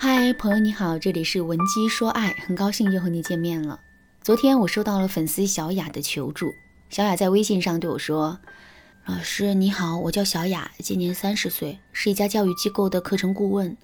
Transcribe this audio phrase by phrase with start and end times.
[0.00, 3.80] 嗨，朋友你好，这里是文姬说爱，很高兴又和你见面了。
[4.22, 6.54] 昨天我收到了粉丝小雅的求助，
[6.88, 8.38] 小雅在微信上对我说
[9.06, 13.76] ：“老师你好，我叫小雅，今年三十岁，是一家教育机构的课程顾问。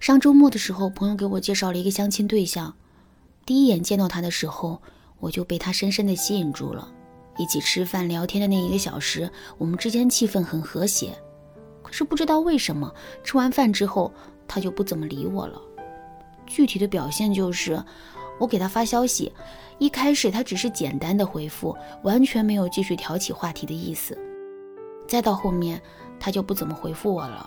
[0.00, 2.74] 上周末的时候，朋友给我介绍了一个相亲对象，
[3.44, 4.82] 第一眼见到他的时候，
[5.20, 6.92] 我就被他深深的吸引住了。
[7.38, 11.16] 一起吃饭聊天的那一个小时，我们之间气氛很和谐。
[11.84, 12.92] 可是不知道为什么，
[13.22, 14.12] 吃完饭之后，
[14.46, 15.60] 他就不怎么理我了。
[16.46, 17.82] 具体的表现就是，
[18.38, 19.32] 我给他发消息。”
[19.78, 24.16] 一开始他只是简单的回复，完全没有继续挑起话题的意思。
[25.06, 25.78] 再到后面，
[26.18, 27.46] 他就不怎么回复我了。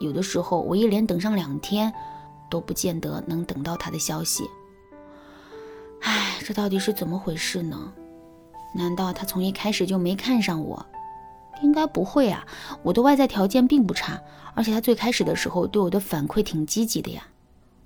[0.00, 1.92] 有的时候我一连等上两天，
[2.50, 4.48] 都不见得能等到他的消息。
[6.00, 7.92] 唉，这到底是怎么回事呢？
[8.74, 10.86] 难道他从一开始就没看上我？
[11.62, 12.46] 应该不会啊，
[12.82, 14.20] 我的外在条件并不差，
[14.54, 17.26] 而且他最开始的时候对我的反馈挺积极的呀。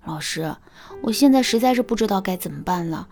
[0.05, 0.55] 老师，
[1.03, 3.09] 我现在实在是不知道该怎么办了。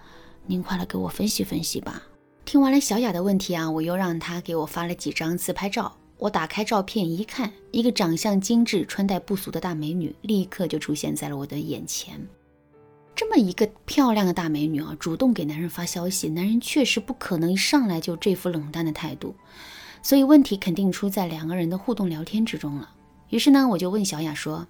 [0.47, 2.03] 您快来给我分析分析吧。
[2.45, 5.97] 听完了小雅的问题啊，我又让她给我发了几张自拍照。
[6.19, 12.27] 我打开照片一看，一个长相精致、穿戴不俗的大美女立刻就出现在了我的眼前。
[13.15, 19.35] 这么一个漂亮的大美女啊，主动给男人发消息，男人确实不可能一上来就这副冷淡的态度。
[20.05, 22.91] 所以问题肯定出在两个人的互动聊天之中了。
[23.31, 24.67] 于是呢，我就问小雅说：“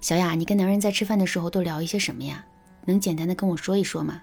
[0.00, 2.46] 小雅，你跟男人在吃饭的时候都聊一些什么呀？
[2.86, 4.22] 能简单的跟我说一说吗？”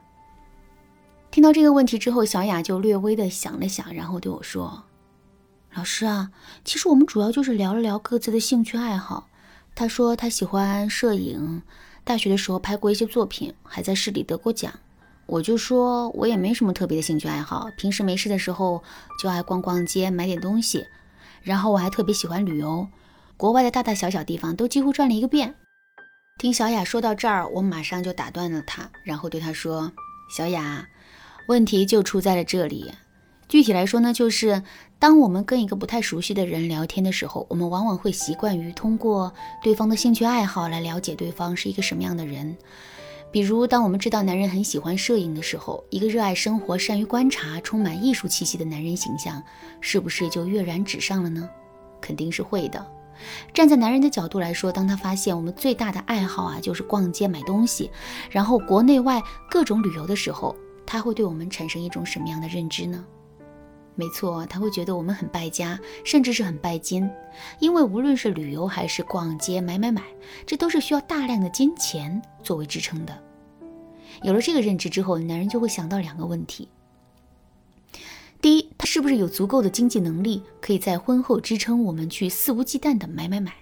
[1.30, 4.86] 听到这个问题之后，小雅就略微的想了想，然后对我说
[5.76, 6.32] ：“老师啊，
[6.66, 9.30] 其实我们主要就是聊了聊各自的兴趣爱好。
[9.76, 11.62] 他说他喜欢摄影，
[12.04, 14.74] 大学的时候拍过一些作品，还在市里得过奖。
[15.26, 18.84] 我就说我也没什么特别的兴趣爱好，平时没事的时候
[19.22, 20.86] 就爱逛逛街，买点东西。
[21.42, 22.88] 然后我还特别喜欢旅游，
[23.38, 25.56] 国外的大大小小地方都几乎转了一个遍。”
[26.40, 29.92] 听小雅说到这儿，我马上就打断了她，然后对她说
[30.36, 30.88] ：“小雅。”
[31.48, 32.92] 问题就出在了这里。
[33.50, 34.64] 具体来说呢，就是
[34.98, 42.58] 当我们跟一个不太熟悉的人聊天的时候，我们往往会习惯于通过对方的兴趣爱好来了解对方是一个什么样的人。
[43.34, 49.42] 比如，当我们知道男人很喜欢摄影的时候，一个热爱生活、善于观察、充满艺术气息的男人形象，
[49.82, 51.50] 是不是就跃然纸上了呢？
[52.00, 52.86] 肯定是会的。
[53.52, 57.90] 站在男人的角度来说，当他发现我们最大的爱好啊就是逛街买东西，
[58.30, 59.20] 然后国内外
[59.50, 60.56] 各种旅游的时候，
[60.86, 63.04] 他会对我们产生一种什么样的认知呢？
[63.96, 67.08] 没错，他会觉得我们很败家，甚至是很拜金，
[67.60, 70.02] 因为无论是旅游还是逛街买买买，
[70.48, 73.24] 这都是需要大量的金钱作为支撑的。
[74.24, 76.68] 有了这个认知之后，男人就会想到两个问题：
[78.42, 83.54] 第一，他是不是有足够的经济能力，可以在婚后支撑我们去肆无忌惮的买买买？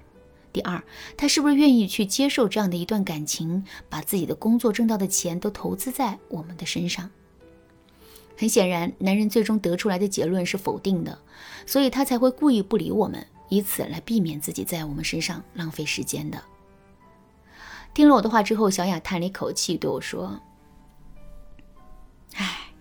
[0.54, 0.82] 第二，
[1.18, 7.10] 他是不是愿意去接受这样的一段感情，把自己的工作挣到的钱都投资在我们的身上？
[8.42, 11.20] 很显然，男人最终得出来的结论是否定的，
[11.68, 16.42] 所以他才会故意不理我们，以此来避免自己在我们身上浪费时间的。
[17.94, 20.40] 听了我的话之后，小雅叹了一口气，对我说
[22.34, 22.74] ：“哎，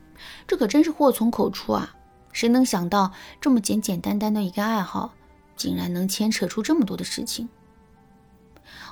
[0.46, 1.94] 这可真是祸从口出啊！
[2.32, 5.12] 谁能想到，这么简简单单的一个爱好，
[5.56, 7.50] 竟然能牵扯出这么多的事情？”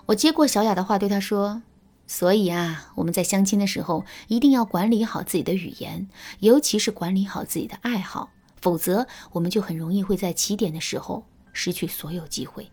[0.05, 1.62] 我接过小雅的话，对她说
[2.11, 6.09] ：“所以啊，我们在相亲的时候一定要管理好自己的语言，
[6.41, 8.31] 尤其是管理好自己的爱好，
[8.63, 12.71] 否则我们就很容易会在起点的时候失去所有机会。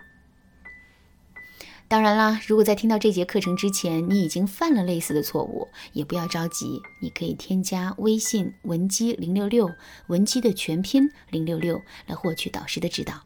[1.88, 9.70] 当然啦，如果在听到这节课程之前你已经犯了类似的错误，也不要着急，你可以添加微信文姬零六六，
[10.08, 13.22] 文姬的全拼零六六，来获取导师的指导。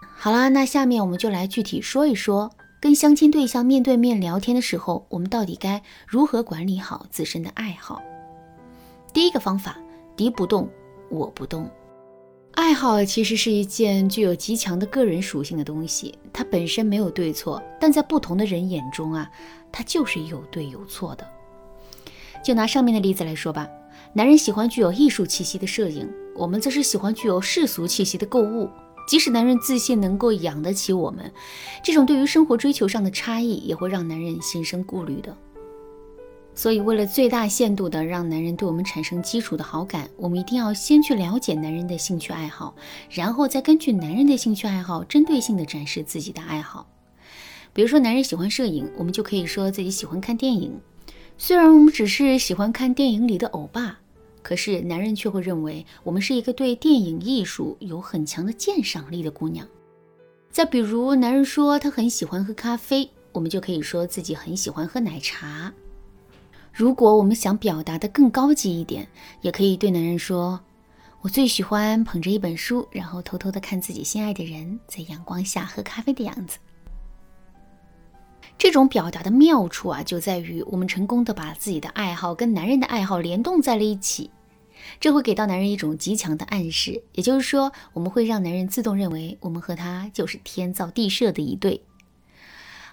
[0.00, 2.52] 好啦，那下面我们就来具体说一说。
[2.80, 8.00] 跟相亲对象面对面聊天的时候，我们到底该如何管理好自身的爱好？
[9.12, 9.76] 第一个方法，
[10.16, 10.68] 敌不动，
[11.10, 11.68] 我不动。
[12.52, 19.28] 爱好其实是一件具有极强的个人属性的东西，它本身没有对错，但在不同的人眼中啊，
[19.72, 21.26] 它就是有对有错的。
[22.44, 23.68] 就拿上面的例子来说吧，
[24.12, 28.70] 男人喜欢具有艺术气息的摄影，我们则是喜欢具有世俗气息的购物。
[29.08, 31.32] 即使男人自信能够养得起我们，
[31.82, 35.34] 这种对于生活追求上的差异也会让男人心生顾虑的。
[36.54, 42.74] 所以，为了最大限度的让男人对我们产生基础的好感，我们一定要先去了解男人的兴趣爱好，
[43.08, 46.86] 然后再根据男人的兴趣爱好，针对性的展示自己的爱好。
[47.72, 50.78] 比如说，男人喜欢摄影，我们就可以说自己喜欢看电影。
[51.38, 54.00] 虽然我们只是喜欢看电影里的欧巴。
[54.48, 59.68] 可是男人却会认为我们是一个对电影艺术有很强的鉴赏力的姑娘。
[60.50, 65.70] 再比如，男人说他很喜欢喝咖啡，我们就可以说自己很喜欢喝奶茶。
[66.72, 69.06] 如果我们想表达的更高级一点，
[69.42, 70.58] 也可以对男人说
[71.20, 76.56] ：“我最喜欢捧着一本书，然后偷偷的看自己心爱的人在阳光下喝咖啡的样子。”
[78.56, 84.30] 这种表达的妙处啊，就在于我们成功的把自己的爱好跟男人的爱好联动在了一起，
[85.00, 91.82] 这会给到男人一种极强的暗示，也就是说，我们会让男人自动认为我们和他就是天造地设的一对。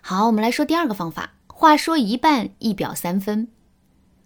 [0.01, 3.47] 好，我们来说第二个方法，话说一半，一表三分。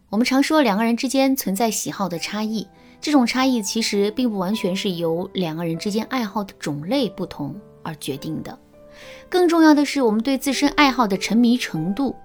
[0.09, 2.67] 我们常说两个人之间存在喜好的差异，
[2.99, 8.57] 这种差异其实并不完全是由两个人之间爱好的种类不同而决定的。
[9.29, 12.15] 更重要的是，我们对自身爱好的沉迷程度。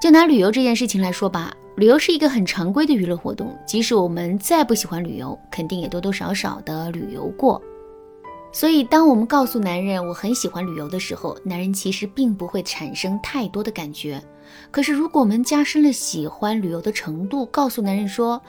[0.00, 7.60] 就拿旅游这件事情来说吧，旅游是一个很常规的娱乐活动，即使我们再不喜欢旅游，肯定也多多少少的旅游过。
[8.50, 14.22] 所以，当我们告诉男人我很喜欢旅游的时候，男人其实并不会产生太多的感觉。
[14.70, 18.40] 可是，如果我们加深了喜欢旅游的程度，告诉男人说，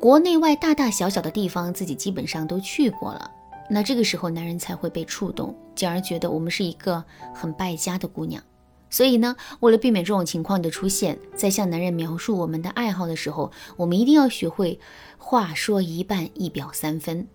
[0.00, 3.30] 国内外大大小小的地方自己基本上都去过了。
[3.70, 8.42] 那这个时候，男人才会被触动，进而觉得我们是一个很败家的姑娘。
[8.88, 14.78] 所以呢，为了避免这种情况的出现，在向男人描述我们的爱好的时候，我们一定要学会
[15.18, 17.26] 话说一半，一表三分。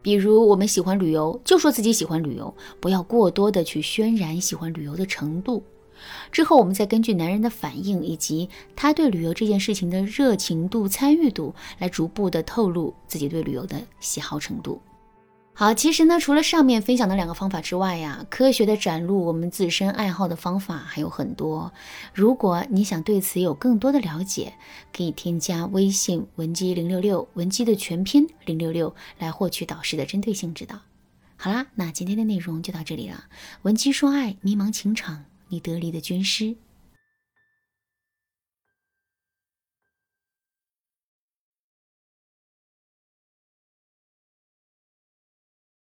[0.00, 5.62] 比如，我们喜欢旅游，就说自己喜欢旅游，不要过多的去渲染喜欢旅游的程度。
[6.30, 14.80] 之后，我们再根据男人的反应以及他对旅游这件事情的热情度、参与度，来逐步的透露自己对旅游的喜好程度。
[15.60, 21.72] 好，其实呢，除了上面分享的两个方法之外呀，科学的展露我们自身爱好的方法还有很多。
[22.14, 24.52] 如果你想对此有更多的了解，
[24.96, 30.78] 可以添加微信文姬零六六，文姬的全拼零六六，来获取导师的针对性指导。
[31.36, 33.24] 好啦，那今天的内容就到这里了。
[33.62, 36.54] 文姬说爱，迷茫情场，你得力的军师。